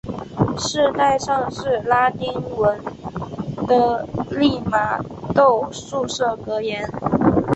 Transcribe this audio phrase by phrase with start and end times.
[0.57, 2.75] 饰带上是拉丁文
[3.67, 4.99] 的利玛
[5.35, 6.89] 窦宿舍格言。